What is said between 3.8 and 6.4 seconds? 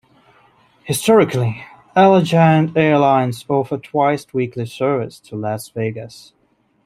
twice weekly service to Las Vegas.